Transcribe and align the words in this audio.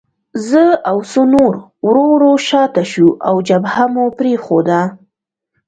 زه 0.49 0.63
او 0.89 0.97
څو 1.11 1.21
نور 1.33 1.53
ورو 1.85 2.03
ورو 2.13 2.31
شاته 2.47 2.83
شوو 2.91 3.11
او 3.29 3.35
جبهه 3.47 3.85
مو 3.93 4.05
پرېښوده 4.17 4.79